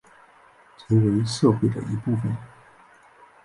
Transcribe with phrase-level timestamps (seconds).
[0.79, 2.35] 成为社会的一部分